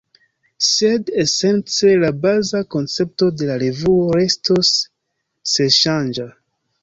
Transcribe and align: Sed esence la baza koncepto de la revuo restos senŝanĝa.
Sed 0.67 1.11
esence 1.23 1.91
la 2.03 2.09
baza 2.23 2.61
koncepto 2.77 3.29
de 3.41 3.51
la 3.51 3.59
revuo 3.65 4.07
restos 4.21 4.71
senŝanĝa. 5.57 6.27